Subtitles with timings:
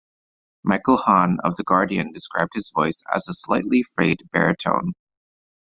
[0.63, 4.93] Michael Hann of "The Guardian" described his voice as a "slightly frayed baritone".